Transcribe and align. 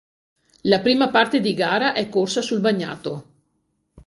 La 0.61 0.79
prima 0.79 1.11
parte 1.11 1.41
di 1.41 1.53
gara 1.53 1.93
è 1.93 2.09
corsa 2.09 2.41
sul 2.41 2.59
bagnato. 2.59 3.25